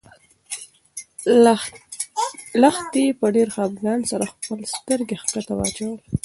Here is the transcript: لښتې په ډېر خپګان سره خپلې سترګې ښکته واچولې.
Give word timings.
لښتې 2.61 3.05
په 3.19 3.27
ډېر 3.35 3.47
خپګان 3.55 3.99
سره 4.11 4.23
خپلې 4.33 4.65
سترګې 4.75 5.15
ښکته 5.21 5.53
واچولې. 5.55 6.03